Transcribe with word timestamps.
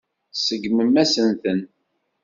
Tseggmem-asen-ten. 0.33 1.59